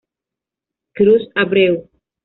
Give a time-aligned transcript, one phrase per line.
[0.95, 1.75] Cruz Abreu